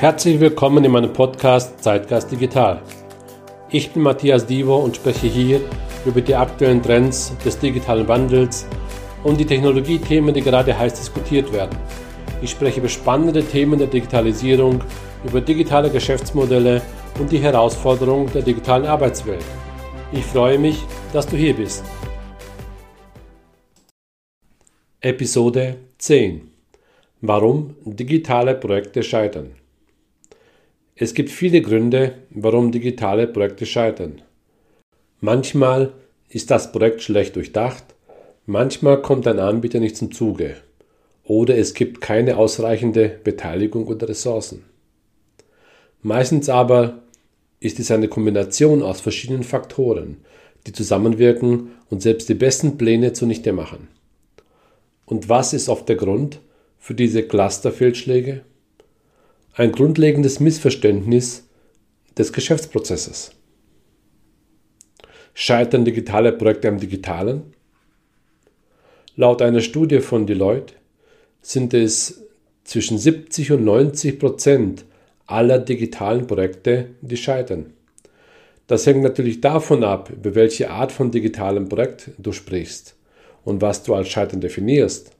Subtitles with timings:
[0.00, 2.82] Herzlich willkommen in meinem Podcast Zeitgeist Digital.
[3.70, 5.60] Ich bin Matthias Divo und spreche hier
[6.04, 8.66] über die aktuellen Trends des digitalen Wandels
[9.22, 11.78] und die Technologiethemen, die gerade heiß diskutiert werden.
[12.42, 14.82] Ich spreche über spannende Themen der Digitalisierung,
[15.24, 16.82] über digitale Geschäftsmodelle
[17.20, 19.44] und die Herausforderungen der digitalen Arbeitswelt.
[20.12, 20.82] Ich freue mich,
[21.12, 21.84] dass du hier bist.
[25.00, 26.50] Episode 10
[27.20, 29.63] Warum digitale Projekte scheitern.
[30.96, 34.22] Es gibt viele Gründe, warum digitale Projekte scheitern.
[35.20, 35.92] Manchmal
[36.28, 37.82] ist das Projekt schlecht durchdacht,
[38.46, 40.56] manchmal kommt ein Anbieter nicht zum Zuge
[41.24, 44.64] oder es gibt keine ausreichende Beteiligung oder Ressourcen.
[46.02, 47.02] Meistens aber
[47.58, 50.18] ist es eine Kombination aus verschiedenen Faktoren,
[50.66, 53.88] die zusammenwirken und selbst die besten Pläne zunichte machen.
[55.06, 56.40] Und was ist oft der Grund
[56.78, 58.42] für diese Clusterfehlschläge?
[59.56, 61.48] Ein grundlegendes Missverständnis
[62.18, 63.30] des Geschäftsprozesses.
[65.32, 67.54] Scheitern digitale Projekte am Digitalen?
[69.14, 70.74] Laut einer Studie von Deloitte
[71.40, 72.24] sind es
[72.64, 74.86] zwischen 70 und 90 Prozent
[75.26, 77.74] aller digitalen Projekte, die scheitern.
[78.66, 82.96] Das hängt natürlich davon ab, über welche Art von digitalem Projekt du sprichst
[83.44, 85.12] und was du als Scheitern definierst.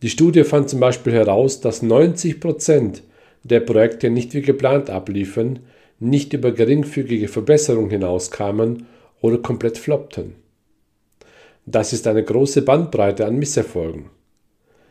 [0.00, 3.02] Die Studie fand zum Beispiel heraus, dass 90 Prozent
[3.44, 5.60] der Projekte nicht wie geplant abliefern,
[6.00, 8.86] nicht über geringfügige Verbesserungen hinauskamen
[9.20, 10.34] oder komplett floppten.
[11.66, 14.10] Das ist eine große Bandbreite an Misserfolgen.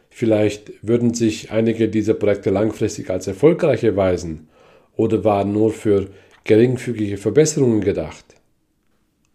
[0.09, 4.47] Vielleicht würden sich einige dieser Projekte langfristig als erfolgreich erweisen
[4.95, 6.07] oder waren nur für
[6.43, 8.25] geringfügige Verbesserungen gedacht.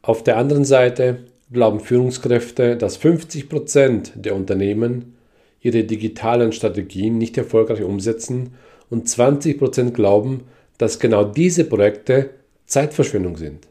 [0.02, 5.16] Auf der anderen Seite glauben Führungskräfte, dass 50 Prozent der Unternehmen
[5.60, 8.54] ihre digitalen Strategien nicht erfolgreich umsetzen
[8.90, 10.44] und 20 Prozent glauben,
[10.78, 12.30] dass genau diese Projekte
[12.66, 13.66] Zeitverschwendung sind.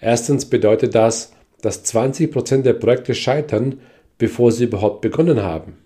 [0.00, 1.32] Erstens bedeutet das,
[1.62, 3.80] dass 20 Prozent der Projekte scheitern,
[4.18, 5.78] bevor sie überhaupt begonnen haben.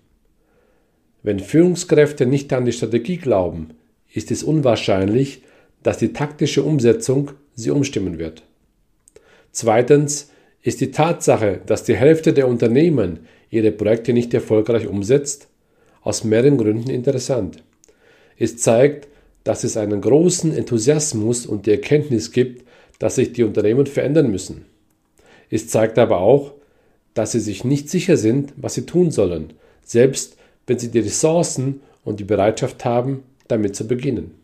[1.23, 3.69] Wenn Führungskräfte nicht an die Strategie glauben,
[4.13, 5.43] ist es unwahrscheinlich,
[5.83, 8.43] dass die taktische Umsetzung sie umstimmen wird.
[9.51, 13.19] Zweitens ist die Tatsache, dass die Hälfte der Unternehmen
[13.49, 15.47] ihre Projekte nicht erfolgreich umsetzt,
[16.01, 17.63] aus mehreren Gründen interessant.
[18.37, 19.07] Es zeigt,
[19.43, 22.65] dass es einen großen Enthusiasmus und die Erkenntnis gibt,
[22.99, 24.65] dass sich die Unternehmen verändern müssen.
[25.49, 26.53] Es zeigt aber auch,
[27.13, 29.53] dass sie sich nicht sicher sind, was sie tun sollen,
[29.83, 30.37] selbst
[30.67, 34.35] wenn sie die Ressourcen und die Bereitschaft haben, damit zu beginnen.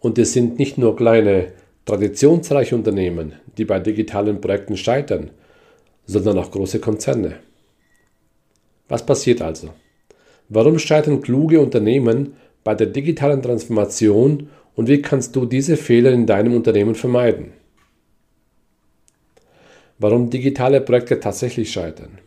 [0.00, 1.52] Und es sind nicht nur kleine,
[1.84, 5.30] traditionsreiche Unternehmen, die bei digitalen Projekten scheitern,
[6.06, 7.36] sondern auch große Konzerne.
[8.88, 9.70] Was passiert also?
[10.48, 16.26] Warum scheitern kluge Unternehmen bei der digitalen Transformation und wie kannst du diese Fehler in
[16.26, 17.52] deinem Unternehmen vermeiden?
[19.98, 22.18] warum digitale Projekte tatsächlich scheitern.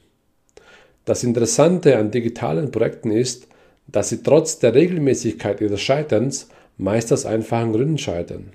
[1.05, 3.47] Das Interessante an digitalen Projekten ist,
[3.87, 8.51] dass sie trotz der Regelmäßigkeit ihres Scheiterns meist aus einfachen Gründen scheitern.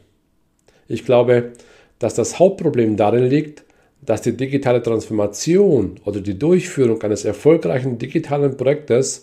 [0.88, 1.53] Ich glaube,
[1.98, 3.65] dass das Hauptproblem darin liegt,
[4.03, 9.22] dass die digitale Transformation oder die Durchführung eines erfolgreichen digitalen Projektes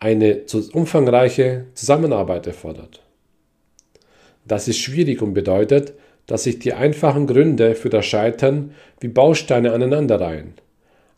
[0.00, 0.42] eine
[0.72, 3.02] umfangreiche Zusammenarbeit erfordert.
[4.46, 5.94] Das ist schwierig und bedeutet,
[6.26, 10.54] dass sich die einfachen Gründe für das Scheitern wie Bausteine aneinanderreihen.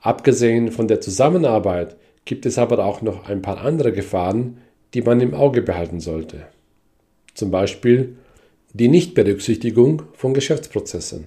[0.01, 4.59] Abgesehen von der Zusammenarbeit gibt es aber auch noch ein paar andere Gefahren,
[4.95, 6.47] die man im Auge behalten sollte.
[7.35, 8.17] Zum Beispiel
[8.73, 11.27] die Nichtberücksichtigung von Geschäftsprozessen.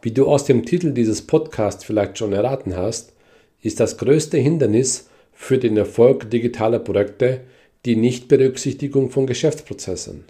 [0.00, 3.12] Wie du aus dem Titel dieses Podcasts vielleicht schon erraten hast,
[3.62, 5.08] ist das größte Hindernis
[5.40, 7.42] für den Erfolg digitaler Projekte
[7.86, 10.24] die Nichtberücksichtigung von Geschäftsprozessen.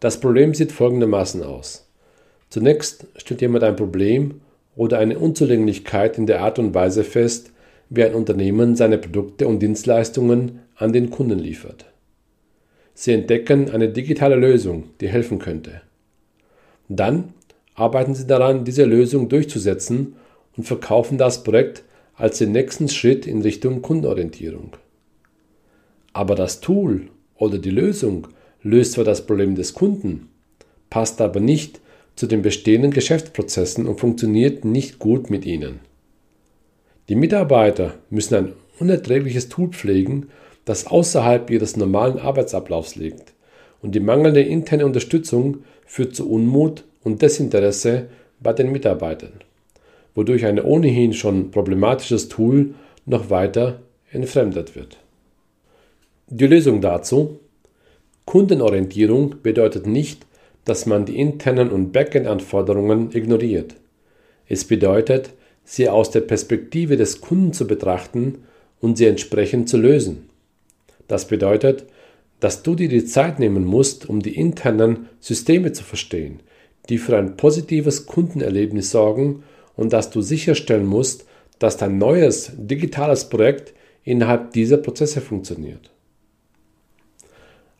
[0.00, 1.88] Das Problem sieht folgendermaßen aus.
[2.50, 4.40] Zunächst stellt jemand ein Problem
[4.74, 7.52] oder eine Unzulänglichkeit in der Art und Weise fest,
[7.88, 11.86] wie ein Unternehmen seine Produkte und Dienstleistungen an den Kunden liefert.
[12.92, 15.80] Sie entdecken eine digitale Lösung, die helfen könnte.
[16.88, 17.34] Dann
[17.76, 20.16] arbeiten Sie daran, diese Lösung durchzusetzen
[20.56, 21.84] und verkaufen das Projekt
[22.16, 24.72] als den nächsten Schritt in Richtung Kundenorientierung.
[26.12, 28.28] Aber das Tool oder die Lösung
[28.62, 30.28] löst zwar das Problem des Kunden,
[30.90, 31.80] passt aber nicht
[32.16, 35.80] zu den bestehenden Geschäftsprozessen und funktioniert nicht gut mit ihnen.
[37.08, 40.28] Die Mitarbeiter müssen ein unerträgliches Tool pflegen,
[40.64, 43.34] das außerhalb ihres normalen Arbeitsablaufs liegt,
[43.82, 48.08] und die mangelnde interne Unterstützung führt zu Unmut und Desinteresse
[48.40, 49.34] bei den Mitarbeitern,
[50.16, 52.74] wodurch ein ohnehin schon problematisches Tool
[53.04, 54.98] noch weiter entfremdet wird.
[56.28, 57.38] Die Lösung dazu?
[58.24, 60.26] Kundenorientierung bedeutet nicht,
[60.64, 63.76] dass man die internen und Backend-Anforderungen ignoriert.
[64.48, 65.30] Es bedeutet,
[65.62, 68.38] sie aus der Perspektive des Kunden zu betrachten
[68.80, 70.28] und sie entsprechend zu lösen.
[71.06, 71.84] Das bedeutet,
[72.40, 76.40] dass du dir die Zeit nehmen musst, um die internen Systeme zu verstehen,
[76.88, 79.44] die für ein positives Kundenerlebnis sorgen
[79.76, 81.26] und dass du sicherstellen musst,
[81.58, 83.74] dass dein neues digitales Projekt
[84.04, 85.90] innerhalb dieser Prozesse funktioniert.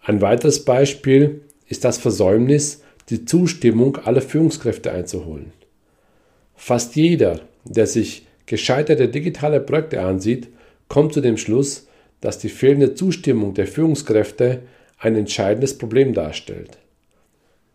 [0.03, 5.53] Ein weiteres Beispiel ist das Versäumnis, die Zustimmung aller Führungskräfte einzuholen.
[6.55, 10.49] Fast jeder, der sich gescheiterte digitale Projekte ansieht,
[10.89, 11.89] kommt zu dem Schluss,
[12.21, 14.63] dass die fehlende Zustimmung der Führungskräfte
[14.99, 16.79] ein entscheidendes Problem darstellt.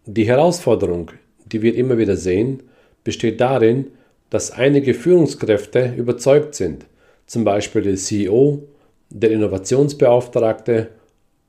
[0.06, 1.12] Die Herausforderung,
[1.46, 2.64] die wir immer wieder sehen,
[3.04, 3.88] besteht darin,
[4.32, 6.86] dass einige Führungskräfte überzeugt sind,
[7.28, 8.64] zum Beispiel der CEO,
[9.10, 10.88] der Innovationsbeauftragte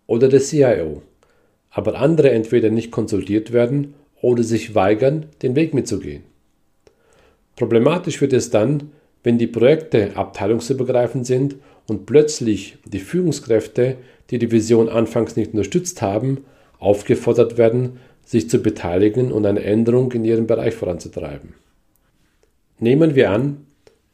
[0.07, 1.01] oder der CIO,
[1.71, 6.25] aber andere entweder nicht konsultiert werden oder sich weigern, den Weg mitzugehen.
[7.57, 8.91] Problematisch wird es dann,
[9.23, 11.55] wenn die Projekte abteilungsübergreifend sind
[11.87, 13.97] und plötzlich die Führungskräfte,
[14.31, 16.45] die die Vision anfangs nicht unterstützt haben,
[16.81, 21.55] aufgefordert werden, sich zu beteiligen und eine Änderung in ihrem Bereich voranzutreiben.
[22.83, 23.65] Nehmen wir an,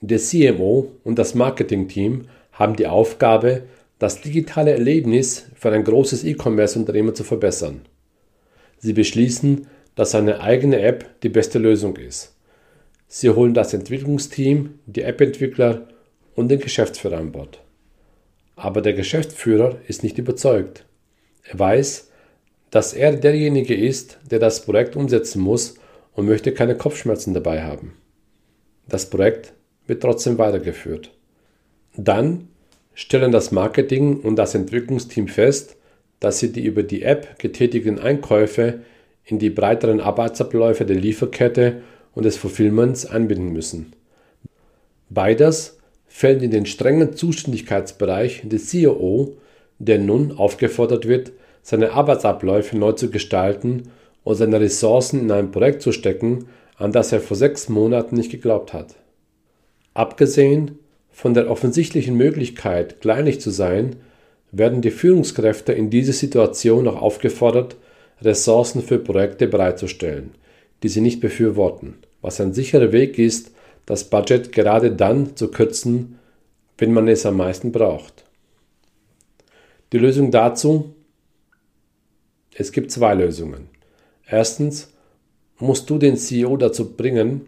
[0.03, 3.62] der CMO und das Marketingteam haben die Aufgabe,
[3.99, 7.81] das digitale Erlebnis für ein großes E-Commerce-Unternehmen zu verbessern.
[8.76, 12.37] Sie beschließen, dass eine eigene App die beste Lösung ist.
[13.06, 15.88] Sie holen das Entwicklungsteam, die App-Entwickler
[16.35, 17.61] und den Geschäftsführer an Bord.
[18.55, 20.85] Aber der Geschäftsführer ist nicht überzeugt.
[21.43, 22.11] Er weiß,
[22.70, 25.76] dass er derjenige ist, der das Projekt umsetzen muss
[26.12, 27.94] und möchte keine Kopfschmerzen dabei haben.
[28.88, 29.52] Das Projekt
[29.87, 31.11] wird trotzdem weitergeführt.
[31.96, 32.49] Dann
[32.94, 35.76] stellen das Marketing und das Entwicklungsteam fest,
[36.20, 38.81] dass sie die über die App getätigten Einkäufe
[39.25, 41.82] in die breiteren Arbeitsabläufe der Lieferkette
[42.14, 43.93] und des Fulfillments einbinden müssen.
[45.11, 49.37] Beides fällt in den strengen Zuständigkeitsbereich des CEO,
[49.79, 51.32] der nun aufgefordert wird,
[51.62, 53.91] seine Arbeitsabläufe neu zu gestalten
[54.25, 56.46] und seine Ressourcen in ein Projekt zu stecken,
[56.79, 58.95] an das er vor sechs Monaten nicht geglaubt hat.
[59.95, 60.79] Abgesehen
[61.11, 63.97] von der offensichtlichen Möglichkeit, kleinlich zu sein,
[64.53, 67.77] werden die Führungskräfte in dieser Situation auch aufgefordert,
[68.23, 70.31] Ressourcen für Projekte bereitzustellen,
[70.83, 73.53] die sie nicht befürworten, was ein sicherer Weg ist,
[73.87, 76.19] das Budget gerade dann zu kürzen,
[76.79, 78.25] wenn man es am meisten braucht.
[79.93, 80.95] Die Lösung dazu?
[82.55, 83.69] Es gibt zwei Lösungen.
[84.27, 84.93] Erstens
[85.58, 87.43] musst du den CEO dazu bringen,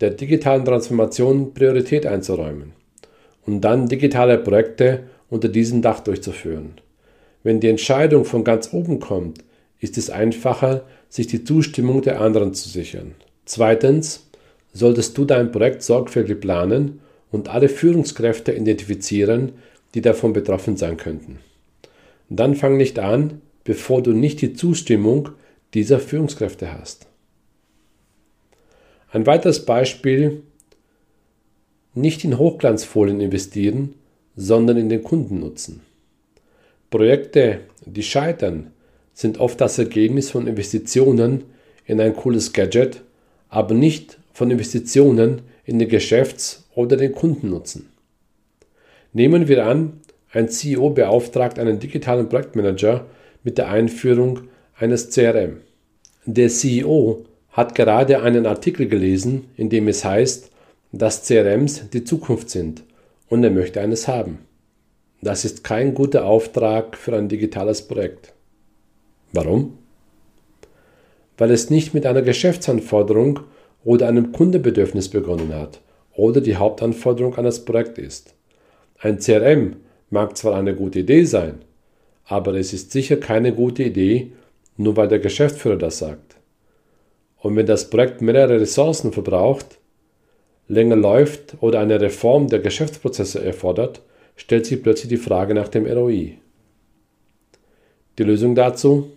[0.00, 2.72] der digitalen Transformation Priorität einzuräumen
[3.46, 6.74] und dann digitale Projekte unter diesem Dach durchzuführen.
[7.42, 9.44] Wenn die Entscheidung von ganz oben kommt,
[9.80, 13.14] ist es einfacher, sich die Zustimmung der anderen zu sichern.
[13.44, 14.28] Zweitens
[14.72, 17.00] solltest du dein Projekt sorgfältig planen
[17.30, 19.52] und alle Führungskräfte identifizieren,
[19.94, 21.38] die davon betroffen sein könnten.
[22.28, 25.30] Dann fang nicht an, bevor du nicht die Zustimmung
[25.74, 27.07] dieser Führungskräfte hast.
[29.10, 30.42] Ein weiteres Beispiel
[31.94, 33.94] nicht in Hochglanzfolien investieren,
[34.36, 35.80] sondern in den Kundennutzen.
[36.90, 38.70] Projekte, die scheitern,
[39.14, 41.44] sind oft das Ergebnis von Investitionen
[41.86, 43.02] in ein cooles Gadget,
[43.48, 47.88] aber nicht von Investitionen in den Geschäfts- oder den Kundennutzen.
[49.12, 50.00] Nehmen wir an,
[50.30, 53.06] ein CEO beauftragt einen digitalen Projektmanager
[53.42, 54.42] mit der Einführung
[54.76, 55.62] eines CRM.
[56.26, 57.24] Der CEO
[57.58, 60.52] hat gerade einen Artikel gelesen, in dem es heißt,
[60.92, 62.84] dass CRMs die Zukunft sind
[63.28, 64.38] und er möchte eines haben.
[65.22, 68.32] Das ist kein guter Auftrag für ein digitales Projekt.
[69.32, 69.76] Warum?
[71.36, 73.40] Weil es nicht mit einer Geschäftsanforderung
[73.82, 75.80] oder einem Kundebedürfnis begonnen hat
[76.14, 78.34] oder die Hauptanforderung an das Projekt ist.
[79.00, 79.78] Ein CRM
[80.10, 81.56] mag zwar eine gute Idee sein,
[82.24, 84.30] aber es ist sicher keine gute Idee,
[84.76, 86.37] nur weil der Geschäftsführer das sagt.
[87.40, 89.78] Und wenn das Projekt mehrere Ressourcen verbraucht,
[90.66, 94.02] länger läuft oder eine Reform der Geschäftsprozesse erfordert,
[94.36, 96.38] stellt sich plötzlich die Frage nach dem ROI.
[98.18, 99.10] Die Lösung dazu?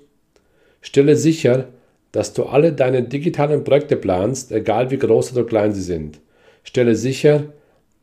[0.82, 1.68] Stelle sicher,
[2.12, 6.20] dass du alle deine digitalen Projekte planst, egal wie groß oder klein sie sind.
[6.64, 7.46] Stelle sicher,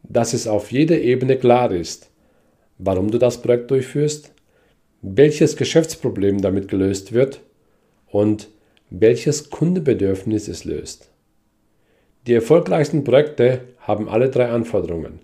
[0.03, 2.11] dass es auf jeder Ebene klar ist,
[2.79, 4.33] warum du das Projekt durchführst,
[5.03, 7.41] welches Geschäftsproblem damit gelöst wird
[8.07, 8.49] und
[8.91, 11.11] welches Kundebedürfnis es löst.
[12.27, 15.21] Die erfolgreichsten Projekte haben alle drei Anforderungen.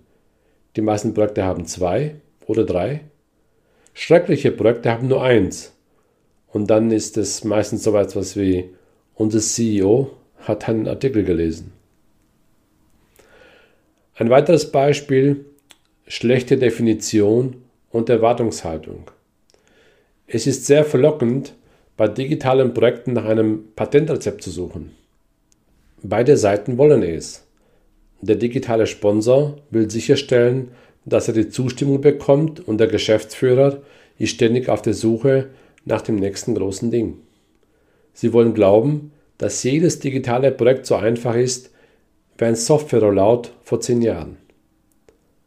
[0.75, 3.01] Die meisten Projekte haben zwei oder drei.
[3.93, 5.73] Schreckliche Projekte haben nur eins.
[6.47, 8.69] Und dann ist es meistens so etwas wie,
[9.13, 11.71] unser CEO hat einen Artikel gelesen.
[14.15, 15.45] Ein weiteres Beispiel,
[16.07, 19.11] schlechte Definition und Erwartungshaltung.
[20.27, 21.53] Es ist sehr verlockend,
[21.97, 24.91] bei digitalen Projekten nach einem Patentrezept zu suchen.
[26.01, 27.45] Beide Seiten wollen es.
[28.21, 30.71] Der digitale Sponsor will sicherstellen,
[31.05, 33.81] dass er die Zustimmung bekommt und der Geschäftsführer
[34.17, 35.49] ist ständig auf der Suche
[35.85, 37.17] nach dem nächsten großen Ding.
[38.13, 41.71] Sie wollen glauben, dass jedes digitale Projekt so einfach ist
[42.37, 44.37] wie ein Software-Rollout vor zehn Jahren.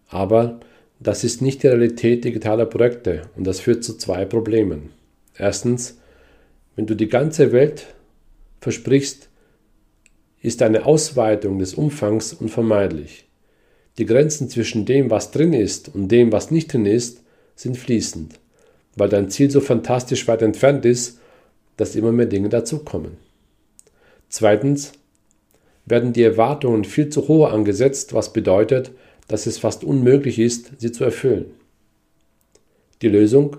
[0.09, 0.61] Aber
[1.01, 4.91] das ist nicht die Realität digitaler Projekte und das führt zu zwei Problemen.
[5.37, 5.99] Erstens,
[6.79, 7.87] wenn du die ganze Welt
[8.61, 9.31] versprichst,
[10.41, 13.27] ist eine Ausweitung des Umfangs unvermeidlich.
[13.99, 17.25] Die Grenzen zwischen dem, was drin ist und dem, was nicht drin ist,
[17.57, 18.39] sind fließend,
[18.95, 21.19] weil dein Ziel so fantastisch weit entfernt ist,
[21.77, 23.17] dass immer mehr Dinge dazukommen.
[24.29, 24.93] Zweitens
[25.85, 28.93] werden die Erwartungen viel zu hoch angesetzt, was bedeutet,
[29.27, 31.47] dass es fast unmöglich ist, sie zu erfüllen.
[33.03, 33.57] Die Lösung?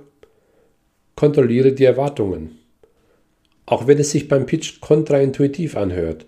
[1.18, 2.59] Kontrolliere die Erwartungen.
[3.70, 6.26] Auch wenn es sich beim Pitch kontraintuitiv anhört,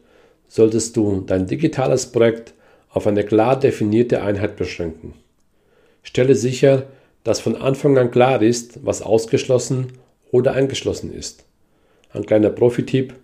[0.48, 2.54] solltest du dein digitales Projekt
[2.92, 5.16] auf eine klar definierte Einheit beschränken.
[6.04, 6.84] Stelle sicher,
[7.24, 9.88] dass von Anfang an klar ist, was ausgeschlossen
[10.30, 11.44] oder eingeschlossen ist.
[12.14, 13.16] Ein kleiner Profitipp,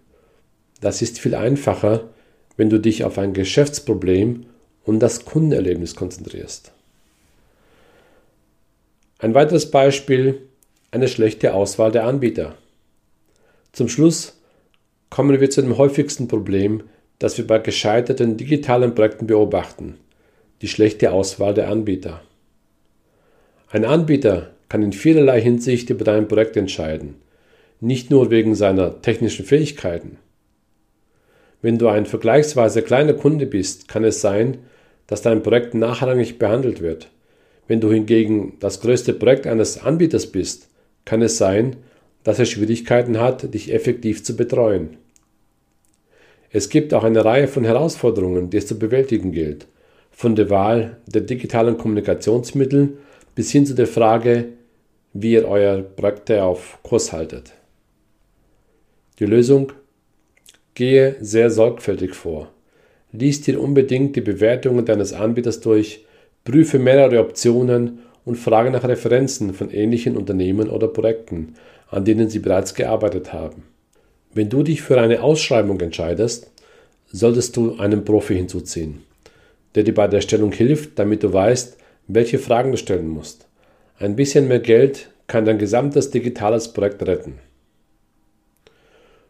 [0.82, 2.10] das ist viel einfacher,
[2.56, 4.48] wenn du dich auf ein Geschäftsproblem
[4.84, 6.72] und das Kundenerlebnis konzentrierst.
[9.20, 10.42] Ein weiteres Beispiel,
[10.90, 12.56] eine schlechte Auswahl der Anbieter.
[13.78, 14.42] Zum Schluss
[15.12, 16.82] kommen wir zu dem häufigsten Problem,
[17.20, 20.00] das wir bei gescheiterten digitalen Projekten beobachten,
[20.64, 22.24] die schlechte Auswahl der Anbieter.
[23.70, 27.18] Ein Anbieter kann in vielerlei Hinsicht über dein Projekt entscheiden,
[27.80, 30.18] nicht nur wegen seiner technischen Fähigkeiten.
[31.62, 34.58] Wenn du ein vergleichsweise kleiner Kunde bist, kann es sein,
[35.06, 37.12] dass dein Projekt nachrangig behandelt wird.
[37.68, 40.68] Wenn du hingegen das größte Projekt eines Anbieters bist,
[41.06, 41.76] kann es sein,
[42.24, 44.98] dass er Schwierigkeiten hat, dich effektiv zu betreuen.
[46.52, 49.68] Es gibt auch eine Reihe von Herausforderungen, die es zu bewältigen gilt,
[50.12, 52.98] von der Wahl der digitalen Kommunikationsmittel
[53.36, 54.46] bis hin zu der Frage,
[55.14, 57.54] wie ihr euer Projekte auf Kurs haltet.
[59.20, 59.72] Die Lösung?
[60.74, 62.52] Gehe sehr sorgfältig vor.
[63.12, 66.06] Lies dir unbedingt die Bewertungen deines Anbieters durch,
[66.44, 71.56] prüfe mehrere Optionen und frage nach Referenzen von ähnlichen Unternehmen oder Projekten,
[71.90, 73.64] an denen sie bereits gearbeitet haben.
[74.34, 76.52] Wenn du dich für eine Ausschreibung entscheidest,
[77.12, 79.04] solltest du einen Profi hinzuziehen,
[79.76, 81.78] der dir bei der Stellung hilft, damit du weißt,
[82.08, 83.48] welche Fragen du stellen musst.
[84.00, 87.40] Ein bisschen mehr Geld kann dein gesamtes digitales Projekt retten.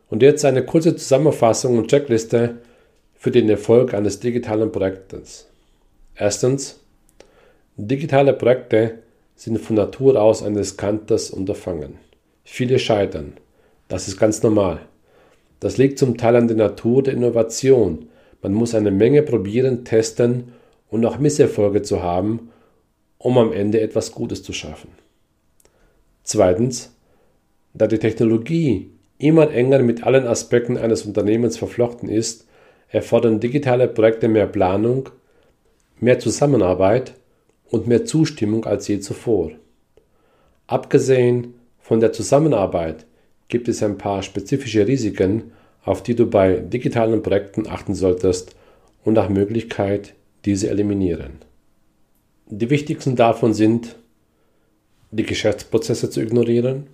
[0.09, 2.57] Und jetzt eine kurze Zusammenfassung und Checkliste
[3.15, 5.47] für den Erfolg eines digitalen Projektes.
[6.15, 6.79] Erstens,
[7.75, 8.99] digitale Projekte
[9.35, 12.06] sind von Natur aus ein riskantes Unterfangen.
[12.49, 13.33] Viele scheitern.
[13.89, 14.79] Das ist ganz normal.
[15.59, 18.07] Das liegt zum Teil an der Natur der Innovation.
[18.41, 20.53] Man muss eine Menge probieren, testen
[20.89, 22.49] und auch Misserfolge zu haben,
[23.17, 24.89] um am Ende etwas Gutes zu schaffen.
[26.23, 26.95] Zweitens,
[27.73, 32.47] da die Technologie immer enger mit allen Aspekten eines Unternehmens verflochten ist,
[32.87, 35.09] erfordern digitale Projekte mehr Planung,
[35.99, 37.13] mehr Zusammenarbeit
[37.69, 39.51] und mehr Zustimmung als je zuvor.
[40.65, 41.53] Abgesehen
[41.87, 43.05] von der Zusammenarbeit
[43.47, 45.53] gibt es ein paar spezifische Risiken,
[45.85, 48.57] auf die du bei digitalen Projekten achten solltest
[49.05, 50.13] und nach Möglichkeit
[50.43, 51.37] diese eliminieren.
[52.47, 53.95] Die wichtigsten davon sind,
[55.11, 56.87] die Geschäftsprozesse zu ignorieren,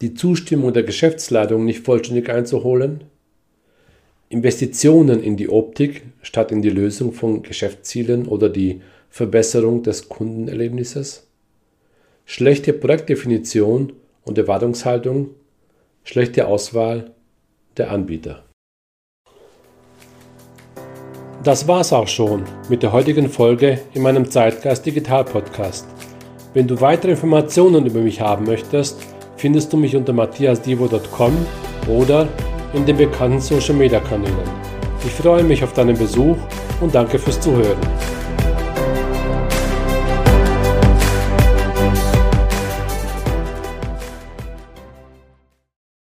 [0.00, 3.02] die Zustimmung der Geschäftsleitung nicht vollständig einzuholen,
[4.28, 11.26] Investitionen in die Optik statt in die Lösung von Geschäftszielen oder die Verbesserung des Kundenerlebnisses,
[12.24, 13.92] schlechte Projektdefinition
[14.24, 15.30] und Erwartungshaltung,
[16.04, 17.12] schlechte Auswahl
[17.76, 18.44] der Anbieter.
[21.42, 25.86] Das war's auch schon mit der heutigen Folge in meinem Zeitgeist Digital Podcast.
[26.54, 28.98] Wenn du weitere Informationen über mich haben möchtest,
[29.36, 31.34] findest du mich unter matthiasdivo.com
[31.88, 32.28] oder
[32.72, 34.34] in den bekannten Social Media Kanälen.
[35.04, 36.38] Ich freue mich auf deinen Besuch
[36.80, 37.76] und danke fürs Zuhören.